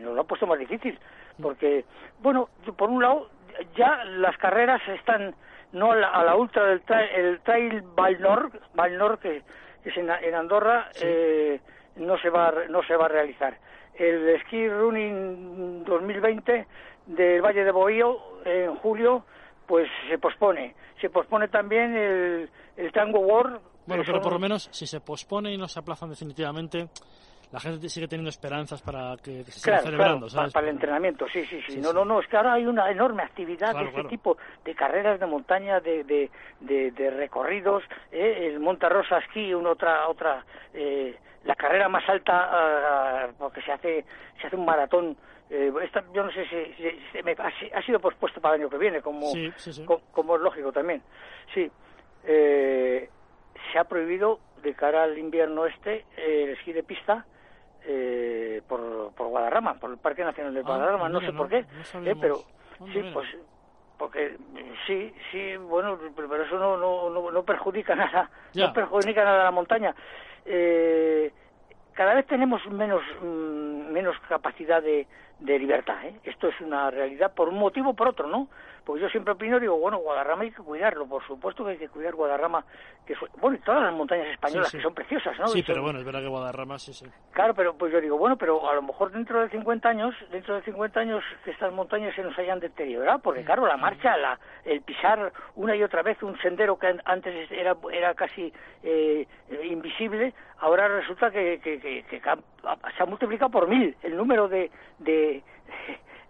nos 0.00 0.14
lo 0.14 0.20
ha 0.20 0.24
puesto 0.24 0.46
más 0.46 0.58
difícil. 0.58 0.98
Porque 1.40 1.84
bueno 2.20 2.48
por 2.76 2.90
un 2.90 3.02
lado 3.02 3.30
ya 3.76 4.04
las 4.04 4.36
carreras 4.36 4.80
están 4.88 5.34
no 5.72 5.92
a 5.92 6.24
la, 6.24 6.34
ultra 6.34 6.64
del 6.64 6.80
trail, 6.82 7.10
el 7.14 7.40
trail 7.40 7.82
Valnor 7.94 8.50
Valnor 8.74 9.18
que, 9.18 9.42
es 9.84 9.96
en, 9.96 10.10
Andorra 10.34 10.90
no 11.98 12.18
se 12.18 12.30
va 12.30 12.52
no 12.68 12.82
se 12.82 12.96
va 12.96 13.06
a 13.06 13.08
realizar 13.08 13.58
el 13.94 14.40
Ski 14.42 14.68
Running 14.68 15.84
2020 15.84 16.66
del 17.06 17.42
Valle 17.42 17.64
de 17.64 17.72
Bohío 17.72 18.16
en 18.44 18.76
julio 18.76 19.24
pues 19.68 19.86
se 20.08 20.18
pospone. 20.18 20.74
Se 21.00 21.10
pospone 21.10 21.46
también 21.48 21.94
el, 21.94 22.50
el 22.76 22.90
Tango 22.90 23.20
World. 23.20 23.60
Bueno, 23.86 24.02
pero 24.04 24.20
por 24.20 24.32
lo 24.32 24.38
menos 24.38 24.68
si 24.72 24.86
se 24.86 25.00
pospone 25.00 25.52
y 25.52 25.58
no 25.58 25.68
se 25.68 25.78
aplazan 25.78 26.10
definitivamente, 26.10 26.88
la 27.50 27.60
gente 27.60 27.88
sigue 27.88 28.08
teniendo 28.08 28.30
esperanzas 28.30 28.82
para 28.82 29.16
que, 29.22 29.44
se 29.44 29.52
siga 29.52 29.78
celebrando, 29.78 30.28
¿sabes? 30.28 30.52
Para, 30.52 30.68
el 30.68 30.74
entrenamiento, 30.74 31.26
sí, 31.32 31.44
sí, 31.46 31.60
sí. 31.66 31.80
no, 31.80 31.92
no, 31.92 32.04
no, 32.04 32.20
es 32.20 32.26
que 32.26 32.36
ahora 32.36 32.54
hay 32.54 32.66
una 32.66 32.90
enorme 32.90 33.22
actividad 33.22 33.74
de 33.74 33.84
este 33.84 34.04
tipo 34.04 34.36
de 34.64 34.74
carreras 34.74 35.18
de 35.18 35.26
montaña, 35.26 35.80
de, 35.80 36.04
de, 36.04 36.30
de, 36.90 37.10
recorridos, 37.10 37.82
¿eh? 38.12 38.48
el 38.50 38.60
Monta 38.60 38.90
Ski, 39.28 39.54
una 39.54 39.70
otra, 39.70 40.08
otra, 40.08 40.44
eh, 40.74 41.16
la 41.44 41.54
carrera 41.54 41.88
más 41.88 42.06
alta, 42.08 42.48
ah, 42.50 43.28
porque 43.38 43.62
se 43.62 43.72
hace, 43.72 44.04
se 44.40 44.46
hace 44.46 44.56
un 44.56 44.66
maratón 44.66 45.16
eh, 45.50 45.72
esta, 45.82 46.04
yo 46.12 46.24
no 46.24 46.30
sé 46.30 46.44
si, 46.46 47.22
me, 47.22 47.32
ha, 47.32 47.82
sido 47.82 47.98
pospuesto 47.98 48.40
para 48.40 48.56
el 48.56 48.60
año 48.60 48.70
que 48.70 48.76
viene, 48.76 49.00
como, 49.00 49.32
como, 50.12 50.36
es 50.36 50.42
lógico 50.42 50.72
también. 50.72 51.02
Sí, 51.54 51.70
eh, 52.24 53.08
se 53.72 53.78
ha 53.78 53.84
prohibido 53.84 54.40
de 54.62 54.74
cara 54.74 55.04
al 55.04 55.16
invierno 55.16 55.64
este 55.66 56.04
el 56.16 56.50
esquí 56.50 56.72
de 56.72 56.82
pista 56.82 57.24
eh, 57.84 58.62
por, 58.68 59.12
por 59.14 59.28
Guadarrama, 59.28 59.74
por 59.74 59.90
el 59.90 59.98
Parque 59.98 60.24
Nacional 60.24 60.54
de 60.54 60.60
ah, 60.60 60.64
Guadarrama, 60.64 61.08
no 61.08 61.20
sé 61.20 61.32
por 61.32 61.48
qué, 61.48 61.58
eh, 62.04 62.16
pero 62.20 62.42
sí, 62.92 63.02
pues 63.12 63.28
porque 63.98 64.36
sí, 64.86 65.12
sí, 65.32 65.56
bueno, 65.56 65.98
pero 66.14 66.42
eso 66.42 66.56
no, 66.58 66.76
no, 66.76 67.30
no, 67.30 67.42
perjudica 67.44 67.94
nada, 67.94 68.30
no 68.54 68.72
perjudica 68.72 69.24
nada 69.24 69.42
a 69.42 69.44
la 69.44 69.50
montaña. 69.50 69.94
Eh, 70.46 71.32
cada 71.92 72.14
vez 72.14 72.26
tenemos 72.26 72.64
menos 72.70 73.02
mm, 73.20 73.90
menos 73.92 74.16
capacidad 74.28 74.80
de, 74.80 75.06
de 75.40 75.58
libertad. 75.58 76.04
¿eh? 76.04 76.14
Esto 76.24 76.48
es 76.48 76.60
una 76.60 76.90
realidad 76.90 77.32
por 77.34 77.48
un 77.48 77.58
motivo 77.58 77.90
o 77.90 77.94
por 77.94 78.08
otro, 78.08 78.28
¿no? 78.28 78.48
Porque 78.84 79.02
yo 79.02 79.08
siempre 79.10 79.34
opino, 79.34 79.60
digo, 79.60 79.78
bueno, 79.78 79.98
Guadarrama 79.98 80.44
hay 80.44 80.50
que 80.50 80.62
cuidarlo, 80.62 81.06
por 81.06 81.22
supuesto 81.26 81.62
que 81.62 81.72
hay 81.72 81.76
que 81.76 81.90
cuidar 81.90 82.14
Guadarrama, 82.14 82.64
que 83.06 83.14
bueno, 83.38 83.58
y 83.58 83.60
todas 83.60 83.82
las 83.82 83.92
montañas 83.92 84.28
españolas 84.28 84.72
que 84.72 84.80
son 84.80 84.94
preciosas, 84.94 85.38
¿no? 85.38 85.48
Sí, 85.48 85.62
pero 85.62 85.82
bueno, 85.82 85.98
es 85.98 86.06
verdad 86.06 86.22
que 86.22 86.28
Guadarrama 86.28 86.78
sí, 86.78 86.94
sí. 86.94 87.06
Claro, 87.32 87.52
pero 87.54 87.74
pues 87.74 87.92
yo 87.92 88.00
digo, 88.00 88.16
bueno, 88.16 88.38
pero 88.38 88.66
a 88.66 88.74
lo 88.74 88.80
mejor 88.80 89.12
dentro 89.12 89.42
de 89.42 89.50
50 89.50 89.88
años, 89.90 90.14
dentro 90.30 90.54
de 90.54 90.62
50 90.62 91.00
años 91.00 91.22
que 91.44 91.50
estas 91.50 91.70
montañas 91.70 92.14
se 92.14 92.22
nos 92.22 92.38
hayan 92.38 92.60
deteriorado, 92.60 93.18
porque 93.18 93.44
claro, 93.44 93.66
la 93.66 93.76
marcha, 93.76 94.16
la, 94.16 94.40
el 94.64 94.80
pisar 94.80 95.32
una 95.56 95.76
y 95.76 95.82
otra 95.82 96.02
vez 96.02 96.22
un 96.22 96.38
sendero 96.40 96.78
que 96.78 96.98
antes 97.04 97.50
era, 97.50 97.76
era 97.92 98.14
casi 98.14 98.50
eh, 98.82 99.26
invisible, 99.64 100.32
ahora 100.60 100.88
resulta 100.88 101.30
que, 101.30 101.60
que, 101.60 101.78
que, 101.78 102.04
que 102.04 102.20
se 102.96 103.02
ha 103.02 103.06
multiplicado 103.06 103.50
por 103.50 103.68
mil 103.68 103.96
el 104.02 104.16
número 104.16 104.48
de, 104.48 104.70
de, 104.98 105.42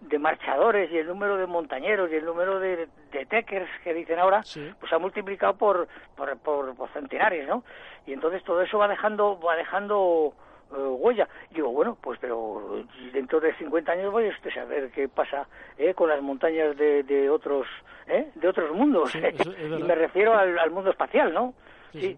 de, 0.01 0.19
marchadores 0.19 0.91
y 0.91 0.97
el 0.97 1.07
número 1.07 1.37
de 1.37 1.47
montañeros 1.47 2.11
y 2.11 2.15
el 2.15 2.25
número 2.25 2.59
de, 2.59 2.87
de 3.11 3.25
techers 3.25 3.69
que 3.83 3.93
dicen 3.93 4.19
ahora, 4.19 4.41
pues 4.41 4.89
se 4.89 4.95
ha 4.95 4.99
multiplicado 4.99 5.55
por, 5.55 5.87
por, 6.15 6.37
por, 6.37 6.89
centenares, 6.93 7.47
¿no? 7.47 7.63
Y 8.05 8.13
entonces 8.13 8.43
todo 8.43 8.61
eso 8.61 8.77
va 8.77 8.87
dejando, 8.87 9.39
va 9.39 9.55
dejando 9.55 10.33
huella. 10.71 11.27
Digo, 11.51 11.71
bueno, 11.71 11.97
pues 11.99 12.19
pero 12.19 12.83
dentro 13.11 13.39
de 13.39 13.55
50 13.55 13.91
años 13.91 14.11
voy 14.11 14.29
a 14.29 14.53
saber 14.53 14.91
qué 14.91 15.07
pasa 15.07 15.47
eh, 15.77 15.93
con 15.93 16.09
las 16.09 16.21
montañas 16.21 16.77
de, 16.77 17.03
de 17.03 17.29
otros 17.29 17.65
eh, 18.07 18.31
de 18.35 18.47
otros 18.47 18.71
mundos. 18.71 19.13
y 19.15 19.83
me 19.83 19.95
refiero 19.95 20.35
al, 20.35 20.57
al 20.59 20.71
mundo 20.71 20.91
espacial, 20.91 21.33
¿no? 21.33 21.53
sí. 21.91 22.17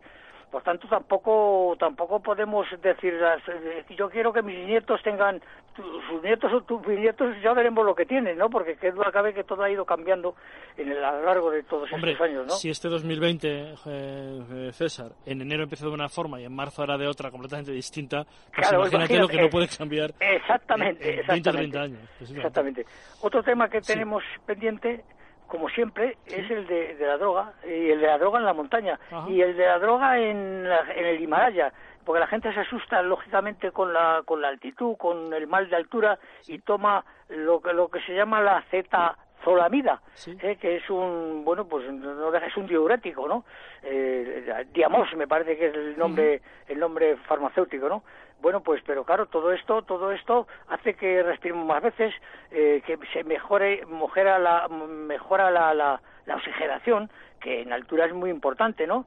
Por 0.52 0.64
tanto, 0.64 0.86
tampoco 0.88 1.78
tampoco 1.80 2.20
podemos 2.20 2.68
decir, 2.82 3.14
eh, 3.14 3.86
yo 3.98 4.10
quiero 4.10 4.34
que 4.34 4.42
mis 4.42 4.68
nietos 4.68 5.02
tengan, 5.02 5.42
sus 5.76 6.22
nietos 6.22 6.52
o 6.52 6.62
tus 6.62 6.86
nietos 6.86 7.34
ya 7.42 7.54
veremos 7.54 7.86
lo 7.86 7.96
que 7.96 8.06
tienen, 8.06 8.38
¿no? 8.38 8.50
Porque 8.50 8.76
qué 8.76 8.92
duda 8.92 9.12
cabe 9.14 9.34
que 9.34 9.46
todo 9.46 9.64
ha 9.64 9.70
ido 9.70 9.86
cambiando 9.86 10.36
en 10.76 10.92
el, 10.92 11.02
a 11.02 11.14
lo 11.14 11.24
largo 11.24 11.52
de 11.52 11.64
todos 11.64 11.90
estos 11.90 12.20
años, 12.20 12.48
¿no? 12.48 12.54
si 12.54 12.70
este 12.70 12.90
2020, 12.90 13.48
eh, 13.48 13.76
eh, 13.86 14.70
César, 14.74 15.14
en 15.26 15.42
enero 15.42 15.64
empezó 15.64 15.88
de 15.88 15.94
una 15.94 16.10
forma 16.10 16.42
y 16.42 16.44
en 16.44 16.54
marzo 16.54 16.84
era 16.84 16.98
de 16.98 17.08
otra 17.08 17.32
completamente 17.32 17.72
distinta, 17.72 18.26
pues 18.54 18.72
imagínate, 18.74 19.20
lo 19.20 19.30
que 19.30 19.42
no 19.42 19.50
puede 19.50 19.70
cambiar 19.70 20.12
exactamente, 20.20 21.22
en, 21.22 21.28
20 21.28 21.50
o 21.50 21.54
30 21.54 21.82
años. 21.82 22.00
Exactamente. 22.20 22.86
Otro 23.22 23.42
tema 23.42 23.70
que 23.70 23.80
tenemos 23.80 24.22
pendiente 24.46 25.06
como 25.52 25.68
siempre, 25.68 26.18
es 26.28 26.50
el 26.50 26.66
de, 26.66 26.96
la 26.98 27.18
droga, 27.18 27.52
y 27.66 27.90
el 27.90 28.00
de 28.00 28.08
la 28.08 28.18
droga 28.18 28.40
en 28.40 28.46
la 28.46 28.54
montaña, 28.54 28.98
y 29.28 29.42
el 29.42 29.58
de 29.58 29.66
la 29.66 29.80
droga 29.80 30.18
en, 30.18 30.66
en 30.66 31.06
el 31.06 31.20
Himalaya, 31.20 31.74
porque 32.06 32.22
la 32.22 32.28
gente 32.28 32.54
se 32.54 32.62
asusta 32.62 33.02
lógicamente 33.02 33.72
con 33.74 33.92
la, 33.92 34.22
con 34.24 34.42
la 34.42 34.48
altitud, 34.48 34.96
con 34.96 35.34
el 35.34 35.48
mal 35.48 35.70
de 35.70 35.76
altura, 35.76 36.18
y 36.48 36.60
toma 36.60 37.04
lo 37.28 37.62
que, 37.62 37.74
lo 37.74 37.90
que 37.90 38.00
se 38.00 38.16
llama 38.16 38.40
la 38.40 38.64
Z 38.72 39.18
zolamida, 39.44 40.02
¿eh? 40.26 40.56
que 40.56 40.78
es 40.78 40.90
un, 40.90 41.44
bueno, 41.44 41.68
pues 41.68 41.92
no 41.92 42.34
es 42.34 42.56
un 42.56 42.68
diurético, 42.68 43.28
¿no? 43.28 43.44
Eh, 43.84 44.66
diamos, 44.74 45.14
me 45.18 45.28
parece 45.28 45.58
que 45.58 45.68
es 45.68 45.76
el 45.76 45.98
nombre, 45.98 46.42
el 46.70 46.80
nombre 46.80 47.18
farmacéutico, 47.28 47.90
¿no? 47.90 48.04
Bueno, 48.42 48.62
pues, 48.62 48.82
pero 48.86 49.04
claro, 49.04 49.28
todo 49.28 49.52
esto, 49.52 49.84
todo 49.84 50.12
esto 50.12 50.48
hace 50.68 50.96
que 50.96 51.22
respiremos 51.22 51.66
más 51.66 51.82
veces, 51.82 52.14
eh, 52.50 52.82
que 52.86 52.98
se 53.14 53.24
mejore, 53.24 53.86
mejora 53.86 54.40
la, 54.40 54.68
mejora 54.68 55.52
la, 55.52 55.74
la, 55.74 56.00
oxigenación, 56.36 57.10
que 57.40 57.62
en 57.62 57.72
altura 57.72 58.06
es 58.06 58.14
muy 58.14 58.30
importante, 58.30 58.88
¿no? 58.88 59.06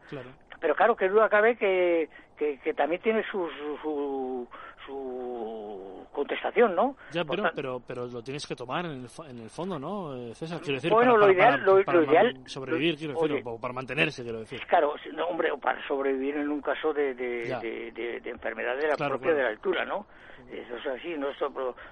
Pero 0.61 0.76
claro, 0.76 0.95
que 0.97 1.09
duda 1.09 1.29
cabe 1.29 1.57
que, 1.57 2.09
que, 2.38 2.59
que 2.61 2.75
también 2.75 3.03
tiene 3.03 3.25
su, 3.31 3.49
su, 3.83 4.49
su 4.87 6.03
contestación, 6.14 6.75
¿no? 6.75 6.97
Ya, 7.12 7.25
pero, 7.25 7.50
pero, 7.54 7.83
pero 7.87 8.06
lo 8.06 8.23
tienes 8.23 8.47
que 8.47 8.56
tomar 8.56 8.87
en 8.87 8.92
el, 8.92 9.09
en 9.28 9.38
el 9.38 9.50
fondo, 9.50 9.78
¿no, 9.78 10.16
eh, 10.16 10.35
César? 10.35 10.61
Quiero 10.61 10.76
decir, 10.76 10.90
bueno, 10.90 11.12
para, 11.12 11.26
lo 11.26 11.33
ideal, 11.33 11.61
lo, 11.62 11.80
ideal, 11.80 12.40
sobrevivir, 12.47 12.97
quiero 12.97 13.21
decir, 13.21 13.42
o 13.44 13.61
para 13.61 13.75
mantenerse, 13.75 14.23
quiero 14.23 14.40
decir. 14.40 14.61
Claro, 14.66 14.94
no, 15.12 15.26
hombre, 15.26 15.50
o 15.50 15.59
para 15.59 15.87
sobrevivir 15.87 16.37
en 16.37 16.49
un 16.49 16.62
caso 16.62 16.94
de, 16.94 17.14
de, 17.14 17.92
de, 17.92 18.30
enfermedad 18.30 18.76
de 18.76 18.88
la 18.88 18.97
propia 18.97 19.35
de 19.35 19.42
la 19.42 19.49
altura, 19.49 19.85
¿no? 19.85 20.06
Eso 20.50 20.76
es 20.76 20.87
así, 20.87 21.16
¿no? 21.16 21.28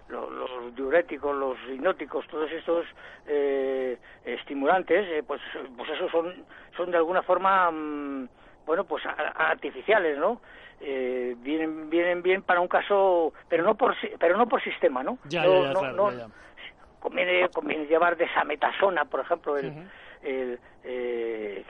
los 0.08 0.74
diuréticos, 0.74 1.34
los 1.34 1.56
hipnóticos, 1.68 2.26
todos 2.28 2.50
estos 2.52 2.86
eh, 3.26 3.98
estimulantes, 4.24 5.06
eh, 5.08 5.22
pues, 5.26 5.40
pues 5.76 5.90
esos 5.90 6.10
son, 6.10 6.44
son 6.76 6.90
de 6.90 6.96
alguna 6.96 7.22
forma, 7.22 7.70
mm, 7.70 8.28
bueno, 8.66 8.84
pues 8.84 9.04
artificiales, 9.06 10.18
¿no? 10.18 10.40
eh, 10.82 11.36
vienen 11.38 11.88
vienen 11.88 12.22
bien 12.22 12.42
para 12.42 12.60
un 12.60 12.68
caso 12.68 13.32
pero 13.48 13.62
no 13.62 13.76
por 13.76 13.94
pero 14.18 14.36
no 14.36 14.48
por 14.48 14.62
sistema 14.62 15.02
no 15.02 15.18
ya, 15.24 15.44
ya, 15.46 15.92
no, 15.92 16.10
conviene 16.98 17.48
conviene 17.50 17.86
llevar 17.86 18.16
desametasona 18.16 19.04
por 19.04 19.20
ejemplo 19.20 19.56
el, 19.56 19.72
el 20.22 20.58
eh, 20.82 21.64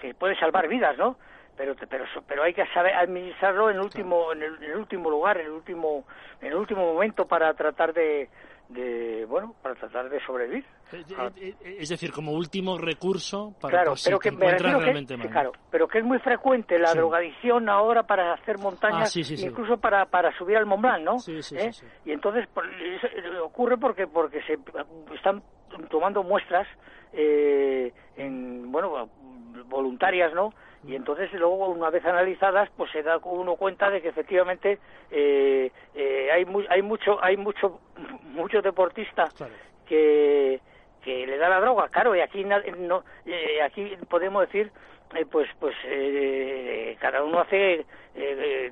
que, 0.00 0.14
puede 0.14 0.36
salvar 0.36 0.66
vidas 0.66 0.98
no 0.98 1.16
pero 1.56 1.76
pero 1.88 2.04
pero 2.26 2.42
hay 2.42 2.54
que 2.54 2.66
saber 2.68 2.94
administrarlo 2.94 3.70
en 3.70 3.76
el 3.76 3.82
último 3.82 4.32
en, 4.32 4.42
el, 4.42 4.76
último 4.76 5.10
lugar 5.10 5.38
en 5.38 5.46
el 5.46 5.52
último 5.52 6.04
en 6.40 6.48
el 6.48 6.54
último 6.54 6.92
momento 6.92 7.26
para 7.26 7.54
tratar 7.54 7.92
de 7.92 8.28
de 8.68 9.24
bueno 9.26 9.54
para 9.62 9.74
tratar 9.76 10.08
de 10.08 10.20
sobrevivir. 10.24 10.64
Eh, 10.92 11.04
ah. 11.16 11.30
eh, 11.36 11.54
eh, 11.60 11.76
es 11.80 11.88
decir 11.88 12.12
como 12.12 12.32
último 12.32 12.78
recurso 12.78 13.54
para 13.60 13.82
claro 13.82 13.94
pero 14.04 14.18
que 14.18 14.30
me 14.30 14.56
realmente 14.56 15.16
claro 15.28 15.52
pero 15.70 15.88
que 15.88 15.98
es 15.98 16.04
muy 16.04 16.18
frecuente 16.20 16.78
la 16.78 16.94
drogadicción 16.94 17.68
ahora 17.68 18.04
para 18.04 18.34
hacer 18.34 18.58
montañas 18.58 19.14
ah, 19.16 19.20
incluso 19.36 19.78
para 19.78 20.06
para 20.06 20.36
subir 20.38 20.56
al 20.56 20.66
Mont 20.66 20.82
Blanc 20.82 21.02
no 21.02 21.16
y 22.04 22.12
entonces 22.12 22.48
ocurre 23.42 23.76
porque 23.78 24.06
porque 24.06 24.40
se 24.42 24.58
están 25.14 25.42
tomando 25.90 26.22
muestras 26.22 26.66
en 27.12 28.70
bueno 28.70 29.08
voluntarias 29.68 30.32
no 30.34 30.52
y 30.84 30.94
entonces 30.94 31.32
luego 31.32 31.68
una 31.68 31.90
vez 31.90 32.04
analizadas 32.04 32.70
pues 32.76 32.90
se 32.92 33.02
da 33.02 33.18
uno 33.18 33.56
cuenta 33.56 33.90
de 33.90 34.00
que 34.00 34.08
efectivamente 34.08 34.78
eh, 35.10 35.70
eh, 35.94 36.30
hay 36.32 36.46
hay 36.68 36.82
mucho 36.82 37.22
hay 37.22 37.36
mucho 37.36 37.80
muchos 38.22 38.62
deportistas 38.62 39.34
que 39.86 40.60
que 41.02 41.26
le 41.26 41.38
da 41.38 41.48
la 41.48 41.60
droga. 41.60 41.88
Claro 41.88 42.14
y 42.14 42.20
aquí 42.20 42.44
no 42.44 43.04
eh, 43.24 43.62
aquí 43.62 43.96
podemos 44.08 44.46
decir 44.46 44.70
pues 45.30 45.48
pues 45.58 45.74
cada 46.98 47.22
uno 47.22 47.40
hace 47.40 47.86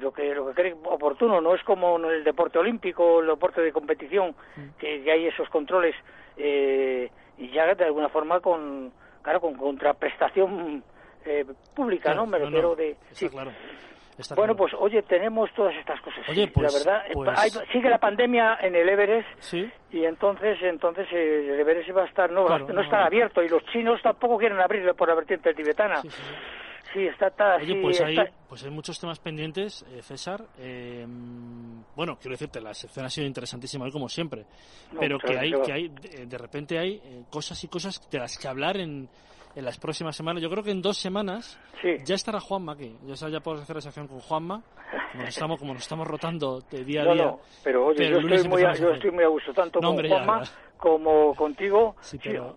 lo 0.00 0.12
que 0.12 0.34
lo 0.34 0.46
que 0.48 0.54
cree 0.54 0.74
oportuno. 0.84 1.40
No 1.40 1.54
es 1.54 1.62
como 1.62 1.96
en 1.96 2.04
el 2.06 2.24
deporte 2.24 2.58
olímpico 2.58 3.20
el 3.20 3.28
deporte 3.28 3.60
de 3.60 3.72
competición 3.72 4.34
mm. 4.56 4.78
que, 4.78 5.10
hay 5.10 5.26
esos 5.26 5.48
controles 5.48 5.94
y 6.36 7.50
ya 7.50 7.74
de 7.74 7.84
alguna 7.84 8.08
forma 8.08 8.40
con 8.40 8.92
claro 9.22 9.40
con 9.40 9.54
contraprestación 9.54 10.84
eh, 11.24 11.44
pública, 11.74 12.14
¿no? 12.14 12.26
Me 12.26 12.38
refiero 12.38 12.74
de... 12.74 12.96
Sí. 13.12 13.28
Claro. 13.28 13.52
bueno, 14.36 14.54
pues 14.54 14.72
oye, 14.78 15.02
tenemos 15.02 15.50
todas 15.54 15.74
estas 15.76 16.00
cosas. 16.00 16.28
Oye, 16.28 16.48
pues, 16.48 16.72
la 16.72 16.78
verdad, 16.78 17.04
pues 17.12 17.60
sigue 17.72 17.88
la 17.88 17.98
pandemia 17.98 18.58
en 18.60 18.74
el 18.76 18.88
Everest 18.88 19.28
¿Sí? 19.40 19.70
y 19.90 20.04
entonces 20.04 20.58
entonces 20.62 21.06
el 21.12 21.58
Everest 21.58 21.90
va 21.96 22.02
a 22.02 22.06
estar 22.06 22.30
no, 22.30 22.46
no, 22.58 22.80
está 22.80 23.04
abierto 23.04 23.42
y 23.42 23.48
los 23.48 23.64
chinos 23.66 24.00
tampoco 24.02 24.38
quieren 24.38 24.60
abrirlo 24.60 24.94
por 24.94 25.08
la 25.08 25.14
vertiente 25.14 25.52
tibetana. 25.54 26.02
Sí, 26.92 27.06
está, 27.06 27.26
está 27.26 27.56
Oye, 27.56 27.80
pues, 27.82 28.00
hay, 28.02 28.16
pues 28.48 28.62
hay 28.62 28.70
muchos 28.70 29.00
temas 29.00 29.18
pendientes, 29.18 29.84
eh, 29.90 30.00
César. 30.00 30.44
Eh, 30.58 31.04
bueno, 31.96 32.16
quiero 32.20 32.34
decirte, 32.34 32.60
la 32.60 32.72
sección 32.72 33.04
ha 33.04 33.10
sido 33.10 33.26
interesantísima, 33.26 33.90
como 33.90 34.08
siempre. 34.08 34.44
pero 35.00 35.18
que 35.18 35.36
hay, 35.36 35.52
que 35.60 35.72
hay, 35.72 35.88
de 35.88 36.38
repente 36.38 36.78
hay 36.78 37.24
cosas 37.30 37.64
y 37.64 37.68
cosas 37.68 38.08
de 38.08 38.18
las 38.20 38.38
que 38.38 38.46
hablar 38.46 38.76
en, 38.76 39.08
en 39.54 39.64
las 39.64 39.78
próximas 39.78 40.16
semanas. 40.16 40.42
Yo 40.42 40.50
creo 40.50 40.62
que 40.62 40.70
en 40.70 40.82
dos 40.82 40.98
semanas 40.98 41.58
ya 42.04 42.14
estará 42.14 42.40
Juanma 42.40 42.72
aquí. 42.72 42.96
Ya, 43.04 43.28
ya 43.28 43.40
podemos 43.40 43.62
hacer 43.62 43.76
esa 43.76 43.88
acción 43.88 44.08
con 44.08 44.20
Juanma. 44.20 44.62
Como 45.12 45.24
nos 45.24 45.28
estamos, 45.28 45.58
como 45.58 45.74
nos 45.74 45.82
estamos 45.82 46.06
rotando 46.06 46.60
de 46.70 46.84
día 46.84 47.02
a 47.02 47.14
día. 47.14 47.34
pero 47.62 47.86
oye, 47.86 48.10
yo, 48.10 48.18
estoy 48.18 48.48
muy 48.48 48.62
a, 48.64 48.72
yo 48.74 48.90
estoy 48.90 49.10
muy 49.10 49.24
a 49.24 49.28
gusto, 49.28 49.52
tanto 49.52 49.80
con 49.80 50.08
Juanma 50.08 50.42
como 50.84 51.34
contigo, 51.34 51.96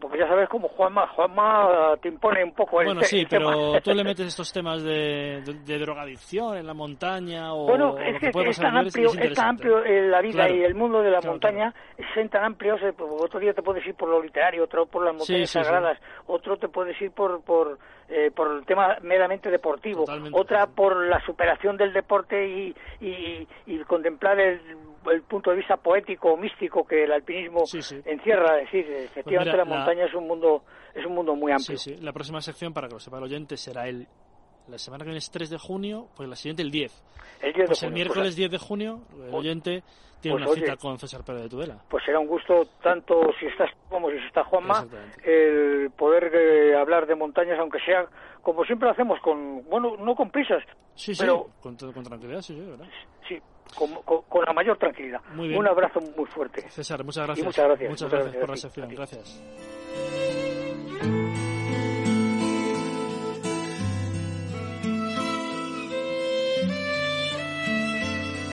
porque 0.01 0.17
ya 0.19 0.27
sabes 0.27 0.49
como 0.49 0.67
Juanma, 0.67 1.07
Juanma 1.07 1.95
te 2.01 2.09
impone 2.09 2.43
un 2.43 2.51
poco 2.51 2.81
el 2.81 2.87
Bueno, 2.87 3.01
sí, 3.03 3.25
pero 3.29 3.79
tú 3.81 3.93
le 3.93 4.03
metes 4.03 4.27
estos 4.27 4.51
temas 4.51 4.83
de, 4.83 5.41
de, 5.65 5.77
drogadicción 5.79 6.57
en 6.57 6.67
la 6.67 6.73
montaña 6.73 7.53
o 7.53 7.67
Bueno, 7.67 7.97
es 7.97 8.19
que, 8.19 8.27
es, 8.27 8.59
tan 8.59 8.75
amplio, 8.75 9.11
es, 9.17 9.33
tan 9.33 9.47
amplio 9.47 9.81
la 9.81 10.19
vida 10.21 10.49
y 10.49 10.61
el 10.61 10.75
mundo 10.75 11.01
de 11.01 11.09
la 11.09 11.21
montaña, 11.21 11.73
es 11.97 12.29
tan 12.29 12.43
amplio, 12.43 12.75
otro 13.17 13.39
día 13.39 13.53
te 13.53 13.61
puedes 13.61 13.87
ir 13.87 13.95
por 13.95 14.09
lo 14.09 14.21
literario, 14.21 14.65
otro 14.65 14.85
por 14.87 15.05
las 15.05 15.15
montañas 15.15 15.49
sagradas, 15.49 15.97
otro 16.25 16.57
te 16.57 16.67
puedes 16.67 17.01
ir 17.01 17.11
por 17.11 17.41
por 17.43 17.79
eh, 18.09 18.29
por 18.35 18.57
el 18.57 18.65
tema 18.65 18.97
meramente 19.03 19.49
deportivo, 19.49 20.03
otra 20.33 20.67
por 20.67 21.07
la 21.07 21.21
superación 21.25 21.77
del 21.77 21.93
deporte 21.93 22.45
y, 22.45 22.75
y, 22.99 23.47
y 23.65 23.79
contemplar 23.85 24.37
el 24.37 24.59
el 25.11 25.21
punto 25.23 25.51
de 25.51 25.57
vista 25.57 25.77
poético 25.77 26.33
o 26.33 26.37
místico 26.37 26.85
que 26.85 27.03
el 27.03 27.11
alpinismo 27.11 27.63
encierra, 28.05 28.59
es 28.59 28.71
decir, 28.71 28.85
efectivamente 28.91 29.55
pues 29.55 29.67
la, 29.67 29.75
montaña 29.75 30.05
es 30.05 30.13
un 30.13 30.27
mundo 30.27 30.63
es 30.93 31.05
un 31.05 31.13
mundo 31.13 31.35
muy 31.35 31.51
amplio. 31.51 31.77
Sí, 31.77 31.95
sí. 31.95 32.01
La 32.01 32.13
próxima 32.13 32.41
sección, 32.41 32.73
para 32.73 32.87
que 32.87 32.95
lo 32.95 32.99
sepa 32.99 33.17
el 33.17 33.23
oyente, 33.23 33.57
será 33.57 33.87
el 33.87 34.07
la 34.67 34.77
semana 34.77 35.03
que 35.03 35.09
viene 35.09 35.19
es 35.19 35.31
3 35.31 35.49
de 35.49 35.57
junio, 35.57 36.07
pues 36.15 36.27
la 36.27 36.35
siguiente 36.35 36.61
el 36.61 36.71
10. 36.71 37.03
El 37.41 37.53
10 37.53 37.67
pues 37.67 37.83
el 37.83 37.93
miércoles 37.93 38.35
10 38.35 38.51
de 38.51 38.57
junio, 38.57 39.01
el 39.13 39.17
pues, 39.17 39.33
oyente 39.33 39.83
tiene 40.19 40.37
pues 40.37 40.47
una 40.47 40.55
cita 40.55 40.77
con 40.77 40.97
César 40.99 41.23
Pérez 41.23 41.43
de 41.43 41.49
Tudela. 41.49 41.77
Pues 41.89 42.03
será 42.03 42.19
un 42.19 42.27
gusto 42.27 42.67
tanto 42.81 43.31
si 43.39 43.45
estás 43.45 43.69
como 43.89 44.09
si 44.09 44.17
está 44.17 44.43
Juanma 44.43 44.85
el 45.23 45.91
poder 45.91 46.31
eh, 46.33 46.75
hablar 46.75 47.05
de 47.07 47.15
montañas, 47.15 47.57
aunque 47.59 47.79
sea 47.79 48.07
como 48.41 48.63
siempre 48.65 48.87
lo 48.87 48.93
hacemos, 48.93 49.19
con 49.21 49.63
bueno, 49.69 49.95
no 49.97 50.15
con 50.15 50.29
prisas, 50.31 50.63
sí, 50.95 51.13
sí, 51.13 51.21
pero 51.21 51.47
con, 51.61 51.75
con 51.77 52.03
tranquilidad, 52.03 52.41
sí, 52.41 52.53
sí, 52.53 52.61
¿verdad? 52.61 52.87
Sí, 53.27 53.41
con, 53.75 54.23
con, 54.23 54.45
la 54.45 54.53
mayor 54.53 54.77
tranquilidad. 54.77 55.21
Un 55.35 55.67
abrazo 55.67 55.99
muy 56.15 56.25
fuerte. 56.25 56.69
César, 56.69 57.03
muchas 57.03 57.25
gracias. 57.25 57.45
muchas 57.45 57.65
gracias. 57.65 57.89
Muchas, 57.89 58.11
gracias, 58.11 58.35
por 58.35 58.49
la 58.49 58.57
sección. 58.57 58.89
Gracias. 58.89 60.26